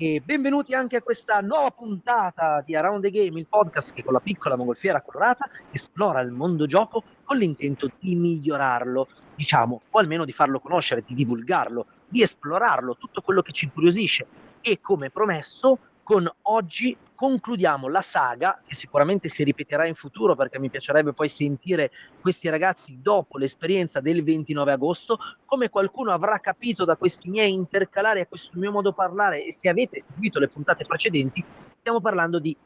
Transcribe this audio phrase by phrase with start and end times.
[0.00, 4.12] E benvenuti anche a questa nuova puntata di Around the Game, il podcast che con
[4.12, 10.24] la piccola mongolfiera colorata esplora il mondo gioco con l'intento di migliorarlo, diciamo, o almeno
[10.24, 14.24] di farlo conoscere, di divulgarlo, di esplorarlo, tutto quello che ci incuriosisce.
[14.60, 20.60] E come promesso, con oggi concludiamo la saga, che sicuramente si ripeterà in futuro perché
[20.60, 25.18] mi piacerebbe poi sentire questi ragazzi dopo l'esperienza del 29 agosto.
[25.44, 29.68] Come qualcuno avrà capito da questi miei intercalari a questo mio modo parlare e se
[29.68, 31.44] avete seguito le puntate precedenti,
[31.80, 32.56] stiamo parlando di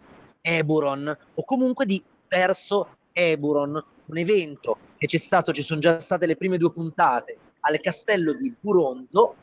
[0.43, 6.27] Eburon o comunque di Perso Eburon, un evento che c'è stato, ci sono già state
[6.27, 9.35] le prime due puntate al castello di Buronzo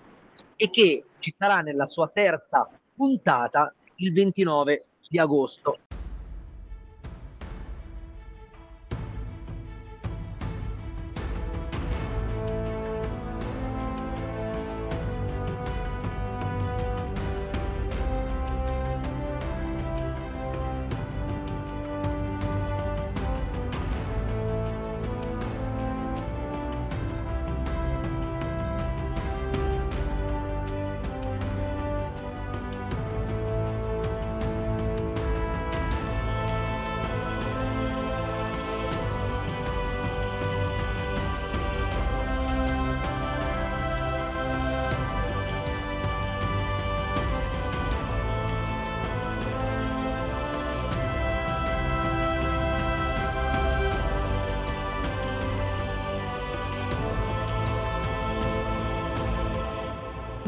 [0.55, 5.88] e che ci sarà nella sua terza puntata il 29 di agosto.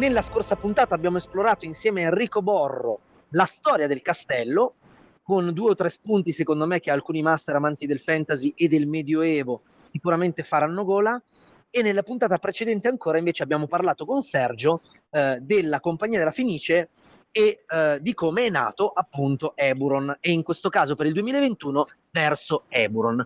[0.02, 3.02] Nella scorsa puntata abbiamo esplorato insieme a Enrico Borro
[3.34, 4.74] la storia del castello,
[5.22, 8.88] con due o tre spunti secondo me che alcuni master amanti del fantasy e del
[8.88, 9.62] medioevo
[9.92, 11.22] sicuramente faranno gola.
[11.70, 16.90] E nella puntata precedente ancora invece abbiamo parlato con Sergio eh, della Compagnia della Fenice
[17.30, 21.86] e eh, di come è nato appunto Eburon e in questo caso per il 2021
[22.10, 23.24] verso Eburon.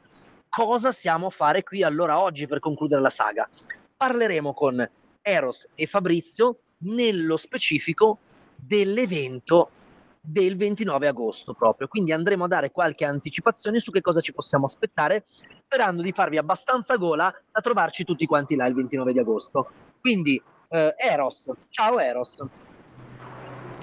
[0.49, 3.47] Cosa siamo a fare qui allora oggi per concludere la saga?
[3.95, 4.85] Parleremo con
[5.21, 8.19] Eros e Fabrizio nello specifico
[8.55, 9.69] dell'evento
[10.21, 11.87] del 29 agosto proprio.
[11.87, 15.23] Quindi andremo a dare qualche anticipazione su che cosa ci possiamo aspettare,
[15.65, 19.69] sperando di farvi abbastanza gola da trovarci tutti quanti là il 29 di agosto.
[20.01, 22.43] Quindi eh, Eros, ciao Eros.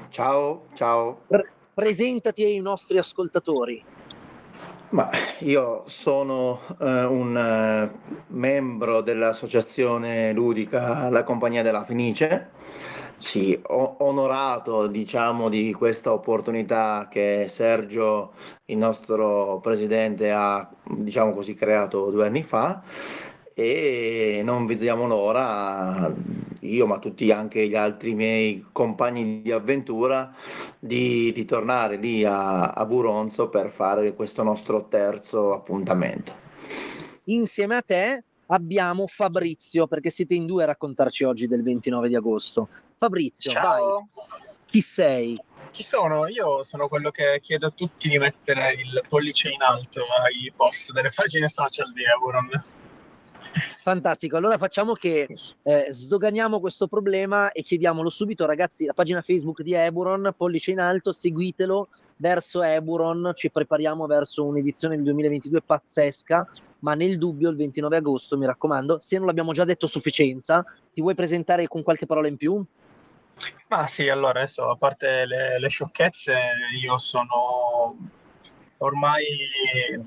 [0.09, 1.23] Ciao, ciao.
[1.27, 3.83] Pre- presentati ai nostri ascoltatori.
[4.91, 5.09] Ma
[5.39, 7.91] io sono eh, un eh,
[8.29, 12.51] membro dell'associazione ludica La Compagnia della Fenice.
[13.15, 18.33] Sì, onorato, diciamo, di questa opportunità che Sergio,
[18.67, 22.83] il nostro presidente, ha, diciamo così, creato due anni fa
[23.55, 26.13] e non vediamo l'ora,
[26.61, 30.35] io ma tutti anche gli altri miei compagni di avventura,
[30.79, 36.41] di, di tornare lì a, a Buronzo per fare questo nostro terzo appuntamento.
[37.25, 42.17] Insieme a te abbiamo Fabrizio, perché siete in due a raccontarci oggi del 29 di
[42.17, 42.69] agosto.
[42.99, 43.63] Fabrizio, Ciao.
[43.63, 44.27] vai.
[44.67, 45.41] Chi sei?
[45.71, 46.27] Chi sono?
[46.27, 50.93] Io sono quello che chiedo a tutti di mettere il pollice in alto ai post
[50.93, 52.49] delle pagine social di Euron.
[53.83, 55.29] Fantastico, allora facciamo che
[55.63, 60.81] eh, sdoganiamo questo problema e chiediamolo subito ragazzi, la pagina Facebook di Eburon, pollice in
[60.81, 66.47] alto, seguitelo verso Eburon, ci prepariamo verso un'edizione del 2022 pazzesca,
[66.81, 70.65] ma nel dubbio il 29 agosto, mi raccomando, se non l'abbiamo già detto a sufficienza,
[70.93, 72.63] ti vuoi presentare con qualche parola in più?
[73.69, 76.37] Ma sì, allora adesso a parte le, le sciocchezze,
[76.81, 77.97] io sono
[78.83, 79.25] ormai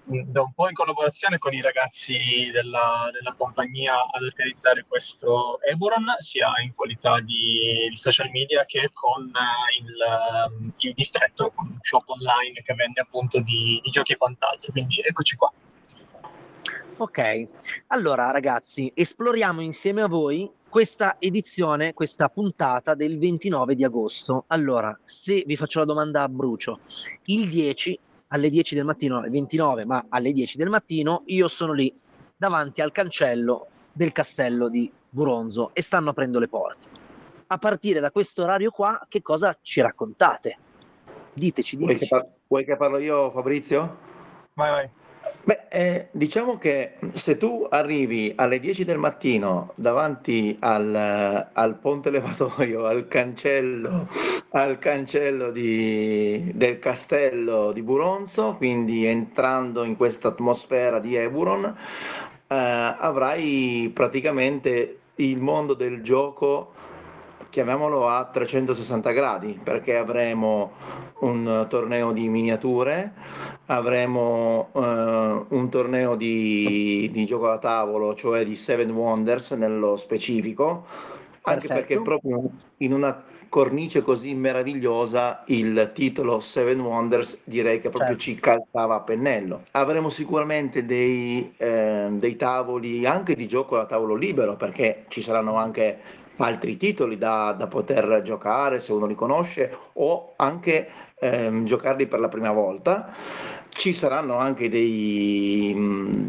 [0.06, 6.16] da un po' in collaborazione con i ragazzi della, della compagnia ad organizzare questo Eburon,
[6.20, 12.10] sia in qualità di, di social media che con eh, il, il, distretto, un shop
[12.10, 14.72] online che vende appunto di, di giochi e quant'altro.
[14.72, 15.52] Quindi eccoci qua.
[16.98, 17.48] Ok,
[17.88, 24.46] allora ragazzi, esploriamo insieme a voi questa edizione, questa puntata del 29 di agosto.
[24.48, 26.80] Allora, se vi faccio la domanda a brucio,
[27.26, 31.74] il 10 alle 10 del mattino, alle 29, ma alle 10 del mattino, io sono
[31.74, 31.94] lì
[32.36, 36.90] davanti al cancello del castello di Buronzo e stanno aprendo le porte.
[37.48, 40.58] A partire da questo orario qua, che cosa ci raccontate?
[41.34, 41.78] Diteci, diteci.
[41.78, 43.98] Vuoi che, par- vuoi che parlo io, Fabrizio?
[44.54, 44.90] Vai, vai.
[45.44, 52.10] Beh, eh, diciamo che se tu arrivi alle 10 del mattino davanti al, al ponte
[52.10, 54.08] levatoio, al cancello,
[54.50, 61.76] al cancello di, del castello di Buronzo, quindi entrando in questa atmosfera di Eburon, eh,
[62.48, 66.74] avrai praticamente il mondo del gioco
[67.50, 70.74] chiamiamolo a 360 gradi, perché avremo
[71.20, 73.14] un torneo di miniature,
[73.68, 80.86] avremo uh, un torneo di, di, gioco da tavolo, cioè di Seven Wonders nello specifico,
[81.44, 81.74] anche Perfetto.
[81.74, 83.24] perché proprio in una
[83.56, 88.22] cornice così meravigliosa il titolo Seven Wonders direi che proprio certo.
[88.24, 89.62] ci calzava a pennello.
[89.72, 95.56] Avremo sicuramente dei, eh, dei tavoli anche di gioco da tavolo libero perché ci saranno
[95.56, 96.00] anche
[96.36, 102.20] altri titoli da, da poter giocare se uno li conosce o anche ehm, giocarli per
[102.20, 103.14] la prima volta
[103.78, 105.74] ci saranno anche dei,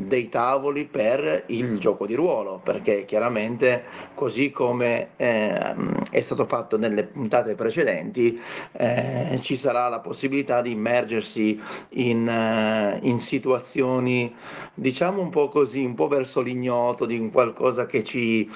[0.08, 3.84] dei, tavoli per il gioco di ruolo, perché chiaramente
[4.14, 5.74] così come eh,
[6.10, 8.38] è stato fatto nelle puntate precedenti,
[8.72, 11.60] eh, ci sarà la possibilità di immergersi
[11.90, 14.34] in, uh, in, situazioni,
[14.74, 18.50] diciamo un po' così, un po' verso l'ignoto, di qualcosa che, ci,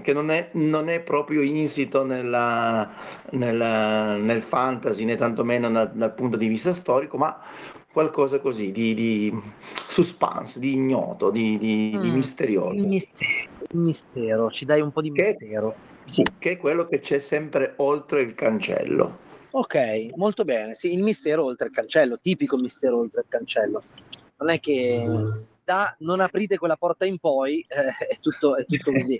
[0.00, 2.90] che non, è, non è proprio insito nella,
[3.32, 7.38] nella, nel fantasy, né tantomeno dal, dal punto di vista storico, ma
[7.92, 9.42] qualcosa così di, di
[9.86, 12.74] suspense, di ignoto, di, di, mm, di misterioso.
[12.74, 15.74] Il mistero, il mistero, ci dai un po' di che, mistero.
[16.06, 19.30] Sì, che è quello che c'è sempre oltre il cancello.
[19.50, 20.74] Ok, molto bene.
[20.74, 23.82] Sì, il mistero oltre il cancello, tipico mistero oltre il cancello.
[24.38, 25.06] Non è che
[25.62, 29.16] da non aprite quella porta in poi, eh, è, tutto, è tutto così.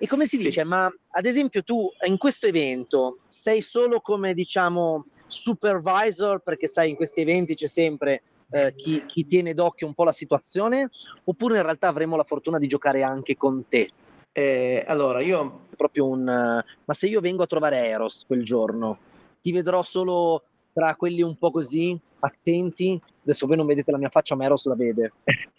[0.00, 0.68] E come si dice, sì.
[0.68, 6.96] ma ad esempio tu in questo evento sei solo come diciamo supervisor, perché sai in
[6.96, 10.88] questi eventi c'è sempre eh, chi, chi, tiene d'occhio un po' la situazione,
[11.24, 13.90] oppure in realtà avremo la fortuna di giocare anche con te?
[14.32, 15.66] Eh, allora, io...
[15.78, 16.24] Proprio un...
[16.24, 18.98] ma se io vengo a trovare Eros quel giorno,
[19.40, 20.42] ti vedrò solo
[20.72, 23.00] tra quelli un po' così, attenti?
[23.22, 25.12] Adesso voi non vedete la mia faccia, ma Eros la vede.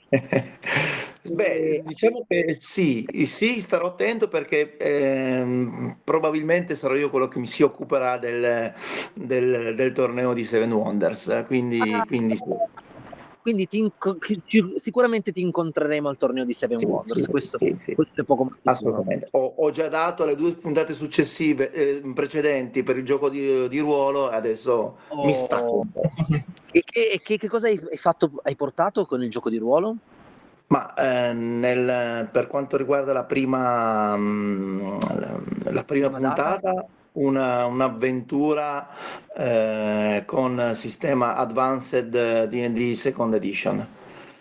[1.21, 7.47] Beh, diciamo che sì, sì, starò attento perché ehm, probabilmente sarò io quello che mi
[7.47, 8.73] si occuperà del,
[9.13, 12.43] del, del torneo di Seven Wonders, quindi, ah, quindi sì.
[13.49, 14.17] Quindi ti inco-
[14.77, 18.51] sicuramente ti incontreremo al torneo di Seven sì, Wonders, sì, questo, sì, questo, è poco
[18.61, 19.29] Assolutamente.
[19.31, 23.79] Ho, ho, già dato le due puntate successive, eh, precedenti per il gioco di, di
[23.79, 25.25] ruolo e adesso oh.
[25.25, 25.83] mi stacco.
[26.71, 29.95] e che, che, che cosa hai, fatto, hai portato con il gioco di ruolo?
[30.67, 35.39] Ma eh, nel, per quanto riguarda la prima, mh, mm, la,
[35.71, 38.89] la prima puntata, una, un'avventura
[39.35, 43.87] eh, con sistema Advanced DD Second Edition.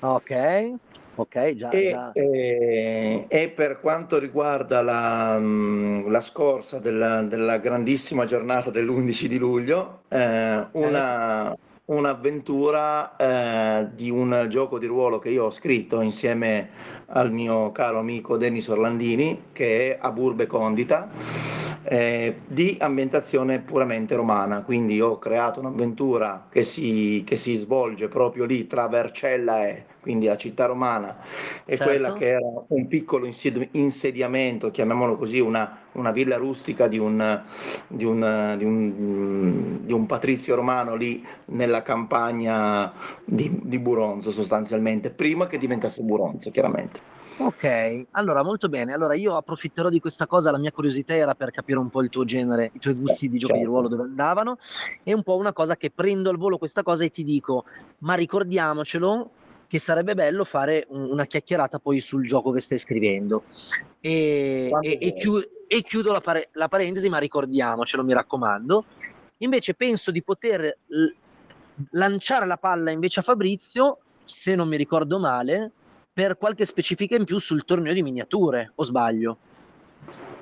[0.00, 0.72] Ok,
[1.16, 1.70] ok, già.
[1.70, 2.12] E, già.
[2.12, 10.02] E, e per quanto riguarda la, la scorsa della, della, grandissima giornata dell'11 di luglio,
[10.08, 16.68] eh, una, eh un'avventura eh, di un gioco di ruolo che io ho scritto insieme
[17.06, 21.08] al mio caro amico Denis Orlandini, che è a Burbe Condita,
[21.90, 24.62] eh, di ambientazione puramente romana.
[24.62, 30.26] Quindi ho creato un'avventura che si, che si svolge proprio lì tra Vercella e quindi
[30.26, 31.18] la città romana,
[31.66, 31.84] e certo.
[31.84, 33.28] quella che era un piccolo
[33.72, 37.42] insediamento, chiamiamolo così, una, una villa rustica di un,
[37.88, 42.90] di, un, di, un, di un, patrizio romano lì nella campagna
[43.22, 47.17] di, di Buronzo sostanzialmente, prima che diventasse Buronzo chiaramente.
[47.40, 48.92] Ok, allora molto bene.
[48.92, 52.08] Allora io approfitterò di questa cosa, la mia curiosità era per capire un po' il
[52.08, 53.66] tuo genere, i tuoi gusti di giochi certo.
[53.68, 54.58] di ruolo dove andavano,
[55.04, 57.64] è un po' una cosa che prendo al volo questa cosa e ti dico,
[57.98, 59.30] ma ricordiamocelo
[59.68, 63.44] che sarebbe bello fare un, una chiacchierata poi sul gioco che stai scrivendo.
[64.00, 68.84] E, e, e, chiu- e chiudo la, pare- la, parentesi, ma ricordiamocelo, mi raccomando.
[69.38, 71.06] Invece penso di poter l-
[71.90, 75.72] lanciare la palla invece a Fabrizio, se non mi ricordo male,
[76.18, 79.38] per qualche specifica in più sul torneo di miniature, o sbaglio?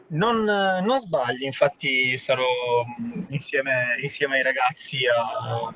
[0.06, 2.46] Non, non sbagli, infatti sarò
[2.98, 5.74] mm, insieme, insieme ai ragazzi a,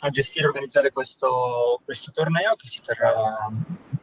[0.00, 3.50] a gestire e organizzare questo, questo, torneo che si terrà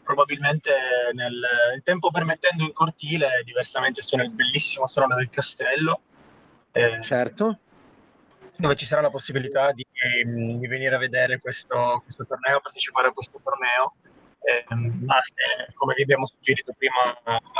[0.01, 0.71] probabilmente
[1.13, 1.39] nel,
[1.75, 6.01] il tempo permettendo in cortile, diversamente su nel bellissimo salone del castello.
[6.71, 7.59] Eh, certo.
[8.55, 9.85] Dove ci sarà la possibilità di,
[10.57, 13.93] di venire a vedere questo, questo torneo, partecipare a questo torneo
[14.47, 14.63] eh,
[15.03, 16.95] ma se, come vi abbiamo suggerito prima,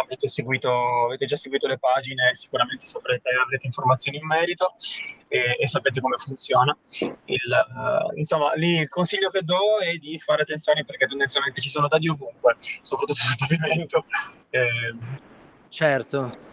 [0.02, 4.76] avete, seguito, avete già seguito le pagine, sicuramente saprete, avrete informazioni in merito
[5.28, 6.76] e, e sapete come funziona.
[7.26, 11.70] Il, uh, insomma, lì il consiglio che do è di fare attenzione perché tendenzialmente ci
[11.70, 14.04] sono dadi ovunque, soprattutto sul pavimento.
[14.50, 14.96] Eh,
[15.68, 16.46] certo.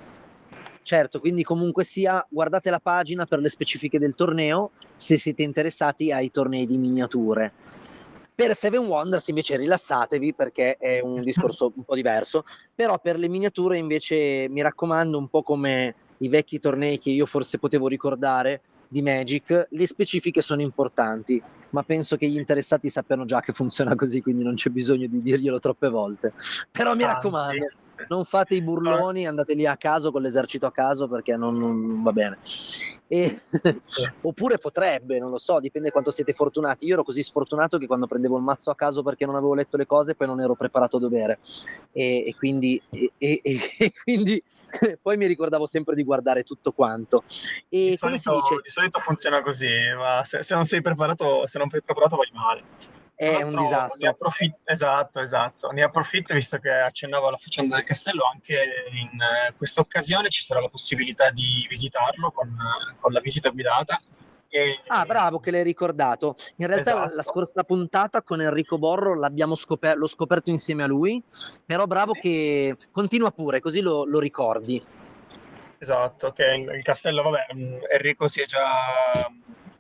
[0.83, 6.13] Certo, quindi comunque sia, guardate la pagina per le specifiche del torneo se siete interessati
[6.13, 7.53] ai tornei di miniature.
[8.35, 13.29] Per Seven Wonders invece rilassatevi perché è un discorso un po' diverso, però per le
[13.29, 18.63] miniature invece mi raccomando un po' come i vecchi tornei che io forse potevo ricordare
[18.89, 23.95] di Magic, le specifiche sono importanti, ma penso che gli interessati sappiano già che funziona
[23.95, 26.33] così, quindi non c'è bisogno di dirglielo troppe volte.
[26.71, 27.67] Però mi raccomando,
[28.09, 32.03] non fate i burloni, andate lì a caso con l'esercito a caso perché non, non
[32.03, 32.39] va bene.
[33.07, 33.43] E,
[34.23, 36.87] oppure potrebbe, non lo so, dipende quanto siete fortunati.
[36.87, 39.77] Io ero così sfortunato che quando prendevo il mazzo a caso perché non avevo letto
[39.77, 41.39] le cose, poi non ero preparato a dovere.
[41.93, 44.43] E, e quindi, e, e, quindi
[45.01, 47.25] poi mi ricordavo sempre di guardare tutto quanto.
[47.69, 48.63] E di, come solito, si dice?
[48.63, 52.31] di solito funziona così, ma se, se non sei preparato, se non sei preparato vai
[52.33, 54.09] male è un disastro.
[54.09, 55.71] Approfitt- esatto, esatto.
[55.71, 58.55] Ne approfitto visto che accennavo alla faccenda del castello, anche
[58.91, 62.57] in eh, questa occasione ci sarà la possibilità di visitarlo con,
[63.01, 64.01] con la visita guidata.
[64.49, 64.81] E...
[64.87, 66.37] Ah, bravo che l'hai ricordato.
[66.57, 67.15] In realtà esatto.
[67.17, 71.23] la, scorsa puntata con Enrico Borro l'abbiamo scoper- l'ho scoperto insieme a lui,
[71.65, 72.21] però bravo sì.
[72.21, 74.83] che continua pure, così lo, lo ricordi.
[75.79, 79.29] Esatto, che il castello, vabbè, mm, Enrico si è già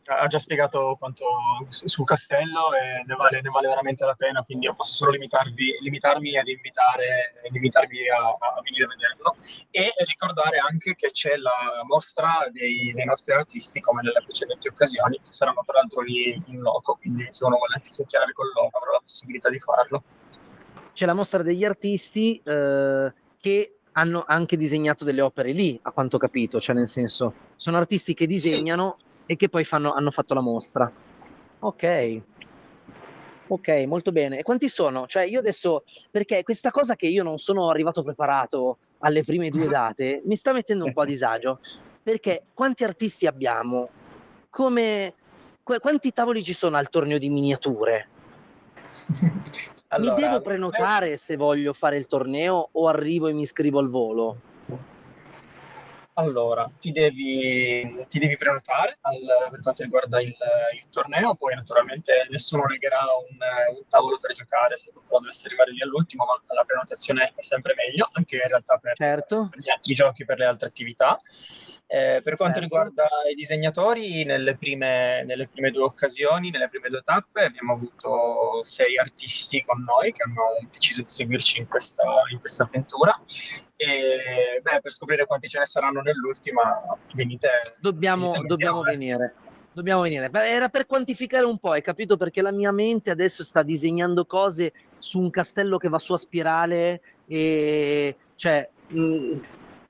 [0.07, 1.25] ha già spiegato quanto
[1.69, 6.37] sul castello e ne vale, ne vale, veramente la pena, quindi io posso solo limitarmi
[6.37, 9.37] ad invitare, invitarvi a, a, venire a vederlo
[9.71, 15.21] e ricordare anche che c'è la mostra dei, dei, nostri artisti come nelle precedenti occasioni,
[15.23, 18.71] che saranno tra l'altro lì in loco, quindi se uno vuole anche chiacchierare con loro
[18.73, 20.03] avrà la possibilità di farlo.
[20.93, 26.17] C'è la mostra degli artisti eh, che hanno anche disegnato delle opere lì, a quanto
[26.17, 30.11] ho capito, cioè nel senso, sono artisti che disegnano sì e che poi fanno, hanno
[30.11, 30.91] fatto la mostra.
[31.61, 32.23] Ok.
[33.47, 34.39] Ok, molto bene.
[34.39, 35.07] E quanti sono?
[35.07, 39.69] Cioè, io adesso, perché questa cosa che io non sono arrivato preparato alle prime due
[39.69, 41.61] date mi sta mettendo un po' a disagio.
[42.03, 43.89] Perché quanti artisti abbiamo?
[44.51, 45.15] Come,
[45.63, 48.09] qu- quanti tavoli ci sono al torneo di miniature?
[49.89, 53.91] Allora, mi devo prenotare se voglio fare il torneo o arrivo e mi iscrivo al
[53.91, 54.39] volo?
[56.17, 62.29] Allora, ti devi, ti devi prenotare al, per quanto riguarda il, il, torneo, poi naturalmente
[62.31, 63.37] nessuno negherà un,
[63.77, 67.75] un, tavolo per giocare se qualcuno dovesse arrivare lì all'ultimo, ma la prenotazione è sempre
[67.75, 69.49] meglio, anche in realtà per, certo.
[69.51, 71.21] per gli altri giochi, per le altre attività.
[71.87, 72.77] Eh, per quanto certo.
[72.77, 78.63] riguarda i disegnatori, nelle prime, nelle prime, due occasioni, nelle prime due tappe, abbiamo avuto
[78.63, 83.21] sei artisti con noi che hanno deciso di seguirci in questa, in questa avventura.
[83.77, 86.83] E beh, per scoprire quanti ce ne saranno nell'ultima,
[87.15, 87.49] venite.
[87.79, 89.35] Dobbiamo, venite dobbiamo venire.
[89.73, 90.31] Dobbiamo venire.
[90.33, 92.17] Era per quantificare un po', hai capito?
[92.17, 96.19] Perché la mia mente adesso sta disegnando cose su un castello che va su a
[96.19, 98.69] spirale e cioè.
[98.89, 99.41] Mh, mm,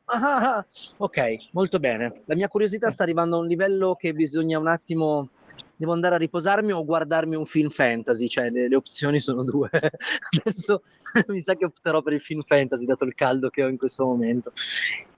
[0.06, 0.64] Ah,
[0.98, 2.22] ok, molto bene.
[2.26, 5.30] La mia curiosità sta arrivando a un livello che bisogna un attimo.
[5.76, 9.68] Devo andare a riposarmi o guardarmi un film fantasy, cioè le, le opzioni sono due.
[10.40, 10.82] Adesso
[11.28, 14.04] mi sa che opterò per il film fantasy, dato il caldo che ho in questo
[14.04, 14.52] momento.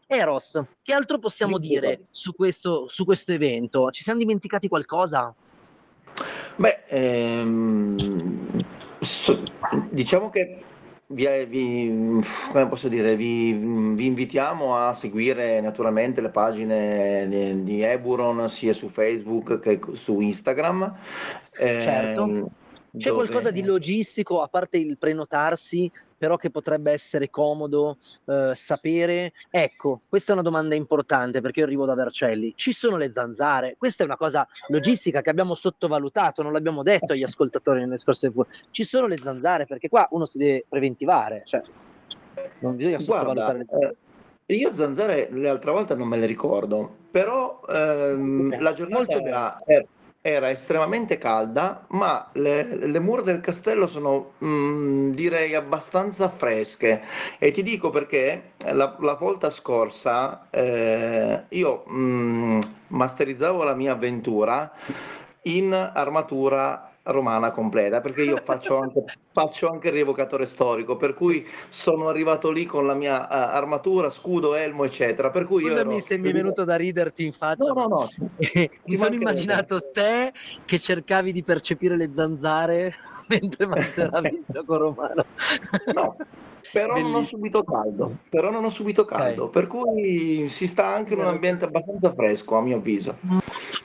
[0.06, 3.90] Eros, che altro possiamo sì, dire su questo, su questo evento?
[3.90, 5.34] Ci siamo dimenticati qualcosa?
[6.56, 7.96] Beh, ehm,
[9.00, 9.42] so,
[9.90, 10.62] diciamo che
[11.08, 12.20] vi, vi,
[12.50, 18.72] come posso dire, vi, vi invitiamo a seguire naturalmente le pagine di, di Eburon sia
[18.72, 20.96] su Facebook che su Instagram.
[21.50, 22.24] Certo.
[22.26, 22.44] Eh,
[22.96, 23.24] C'è dove...
[23.24, 27.96] qualcosa di logistico, a parte il prenotarsi, però che potrebbe essere comodo
[28.26, 29.32] eh, sapere.
[29.50, 32.52] Ecco, questa è una domanda importante perché io arrivo da Vercelli.
[32.56, 33.76] Ci sono le zanzare?
[33.78, 38.32] Questa è una cosa logistica che abbiamo sottovalutato, non l'abbiamo detto agli ascoltatori nelle scorse
[38.70, 41.62] Ci sono le zanzare perché qua uno si deve preventivare, cioè
[42.60, 43.96] non bisogna sottovalutare Guarda, le zanzare.
[44.46, 49.84] Eh, io zanzare l'altra volta non me le ricordo, però ehm, la giornata era, era
[50.26, 57.02] estremamente calda, ma le, le mura del castello sono mm, direi abbastanza fresche.
[57.38, 64.72] E ti dico perché la, la volta scorsa eh, io mm, masterizzavo la mia avventura
[65.42, 71.46] in armatura romana completa perché io faccio anche, faccio anche il rievocatore storico per cui
[71.68, 76.02] sono arrivato lì con la mia uh, armatura scudo elmo eccetera per cui Scusami ero...
[76.02, 78.08] se mi è venuto da riderti in faccia no no no
[78.84, 80.32] mi sono immaginato te
[80.64, 82.94] che cercavi di percepire le zanzare
[83.28, 85.24] mentre masteravi il gioco romano
[85.94, 86.16] no
[86.72, 87.12] però Bellissimo.
[87.12, 89.62] non ho subito caldo, però non ho subito caldo, okay.
[89.62, 93.16] per cui si sta anche in un ambiente abbastanza fresco a mio avviso.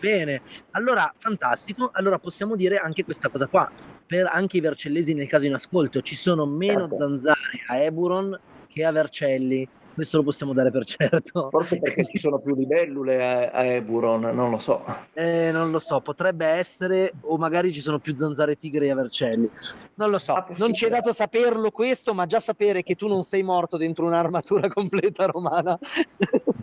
[0.01, 0.41] Bene,
[0.71, 3.71] allora fantastico, allora possiamo dire anche questa cosa qua,
[4.07, 6.97] per anche i vercellesi nel caso in ascolto, ci sono meno certo.
[6.97, 11.49] zanzare a Eburon che a Vercelli, questo lo possiamo dare per certo.
[11.49, 14.83] Forse perché ci sono più libellule a, a Eburon, non lo so.
[15.13, 19.49] Eh, non lo so, potrebbe essere, o magari ci sono più zanzare tigri a Vercelli.
[19.95, 23.07] Non lo so, ah, non ci è dato saperlo questo, ma già sapere che tu
[23.07, 25.77] non sei morto dentro un'armatura completa romana,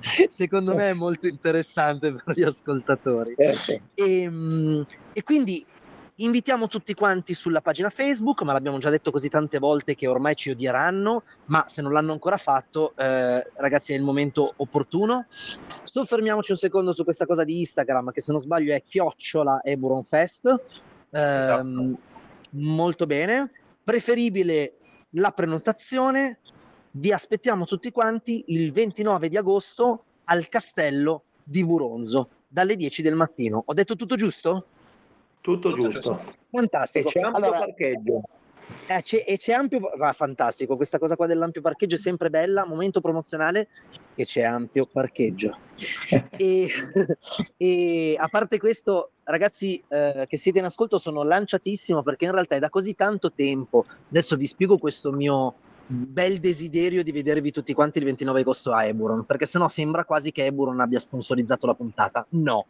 [0.29, 3.35] secondo me è molto interessante per gli ascoltatori.
[3.37, 3.57] E,
[3.95, 5.65] ehm, e quindi
[6.21, 10.35] Invitiamo tutti quanti sulla pagina Facebook, ma l'abbiamo già detto così tante volte che ormai
[10.35, 15.27] ci odieranno, ma se non l'hanno ancora fatto, eh, ragazzi, è il momento opportuno.
[15.85, 20.61] Soffermiamoci un secondo su questa cosa di Instagram, che se non sbaglio è chiocciola Eburonfest.
[21.11, 21.99] Eh, esatto.
[22.51, 23.53] Molto bene.
[23.85, 24.73] Preferibile
[25.11, 26.41] la prenotazione.
[26.91, 33.15] Vi aspettiamo tutti quanti il 29 di agosto al castello di Buronzo dalle 10 del
[33.15, 33.63] mattino.
[33.67, 34.67] Ho detto tutto giusto?
[35.41, 36.21] Tutto, giusto.
[36.51, 37.09] Fantastico.
[37.09, 38.23] E c'è ampio allora, parcheggio.
[38.87, 42.67] Eh, c'è, e c'è ampio, va, fantastico, questa cosa qua dell'ampio parcheggio è sempre bella,
[42.67, 43.69] momento promozionale
[44.15, 45.57] e c'è ampio parcheggio.
[46.37, 46.69] e,
[47.57, 52.57] e, a parte questo, ragazzi eh, che siete in ascolto, sono lanciatissimo perché in realtà
[52.57, 55.55] è da così tanto tempo, adesso vi spiego questo mio
[55.89, 60.31] bel desiderio di vedervi tutti quanti il 29 agosto a Eburon, perché sennò sembra quasi
[60.33, 62.27] che Eburon abbia sponsorizzato la puntata.
[62.31, 62.67] No,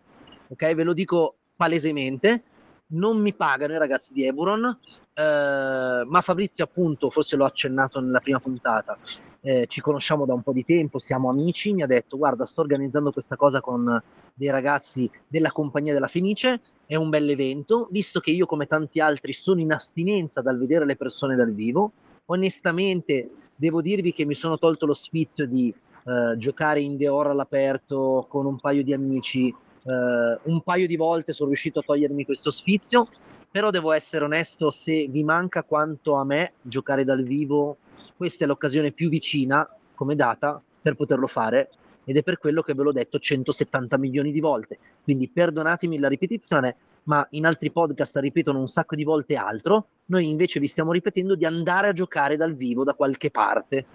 [0.49, 0.75] ok?
[0.75, 2.43] Ve lo dico palesemente
[2.91, 4.65] non mi pagano i ragazzi di Eburon,
[5.13, 8.97] eh, ma Fabrizio appunto, forse l'ho accennato nella prima puntata,
[9.41, 12.63] eh, ci conosciamo da un po' di tempo, siamo amici, mi ha detto guarda sto
[12.63, 14.03] organizzando questa cosa con
[14.33, 19.01] dei ragazzi della compagnia della Fenice, è un bel evento, visto che io come tanti
[19.01, 21.93] altri sono in astinenza dal vedere le persone dal vivo,
[22.31, 28.27] onestamente devo dirvi che mi sono tolto lo sfizio di eh, giocare in Horror all'aperto
[28.29, 29.55] con un paio di amici
[29.89, 33.09] Uh, un paio di volte sono riuscito a togliermi questo sfizio,
[33.51, 37.79] però devo essere onesto, se vi manca quanto a me giocare dal vivo,
[38.15, 41.71] questa è l'occasione più vicina come data per poterlo fare
[42.05, 44.79] ed è per quello che ve l'ho detto 170 milioni di volte.
[45.03, 46.77] Quindi perdonatemi la ripetizione,
[47.09, 51.35] ma in altri podcast ripetono un sacco di volte altro, noi invece vi stiamo ripetendo
[51.35, 53.87] di andare a giocare dal vivo da qualche parte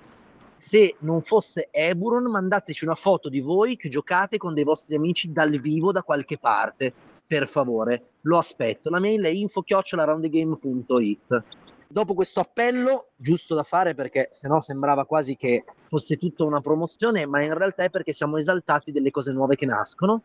[0.63, 5.34] se non fosse Eburon, mandateci una foto di voi che giocate con dei vostri amici
[5.34, 6.93] dal vivo da qualche parte,
[7.28, 8.12] per favore.
[8.21, 8.89] Lo aspetto.
[8.89, 11.43] La mail è info-roundegame.it.
[11.86, 17.26] Dopo questo appello, giusto da fare perché sennò sembrava quasi che fosse tutta una promozione,
[17.26, 20.21] ma in realtà è perché siamo esaltati delle cose nuove che nascono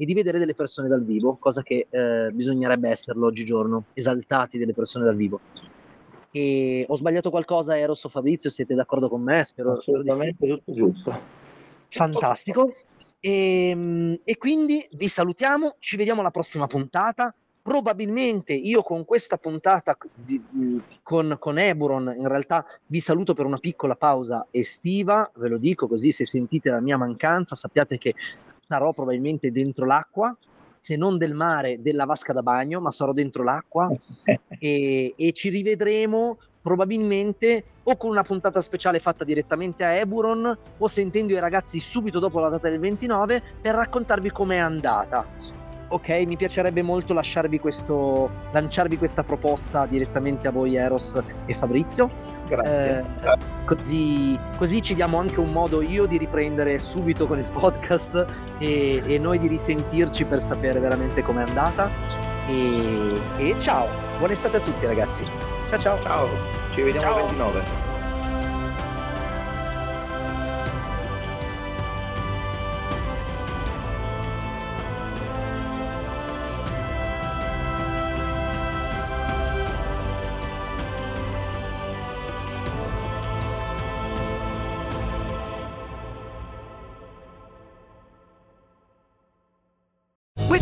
[0.00, 4.72] e di vedere delle persone dal vivo, cosa che eh, bisognerebbe esserlo oggigiorno, esaltati delle
[4.72, 5.40] persone dal vivo.
[6.30, 8.48] E ho sbagliato qualcosa, Eros o Fabrizio?
[8.48, 9.42] Siete d'accordo con me?
[9.42, 11.20] Spero, Assolutamente spero tutto giusto.
[11.88, 12.72] Fantastico.
[13.18, 19.36] E, ehm, e quindi vi salutiamo, ci vediamo alla prossima puntata probabilmente io con questa
[19.36, 20.42] puntata di,
[21.02, 25.86] con, con Eburon in realtà vi saluto per una piccola pausa estiva, ve lo dico
[25.86, 28.14] così se sentite la mia mancanza sappiate che
[28.68, 30.36] sarò probabilmente dentro l'acqua
[30.80, 33.90] se non del mare, della vasca da bagno, ma sarò dentro l'acqua
[34.58, 40.86] e, e, ci rivedremo probabilmente o con una puntata speciale fatta direttamente a Eburon o
[40.86, 45.26] sentendo i ragazzi subito dopo la data del 29 per raccontarvi com'è andata
[45.88, 52.10] ok, mi piacerebbe molto lasciarvi questo, lanciarvi questa proposta direttamente a voi Eros e Fabrizio.
[52.46, 53.00] Grazie.
[53.00, 58.24] Eh, così, così, ci diamo anche un modo io di riprendere subito con il podcast
[58.58, 61.90] e, e noi di risentirci per sapere veramente com'è andata.
[62.48, 65.22] E, e ciao, buona estate a tutti ragazzi.
[65.68, 65.98] Ciao ciao.
[65.98, 66.28] Ciao,
[66.70, 67.26] ci vediamo ciao.
[67.26, 67.87] 29.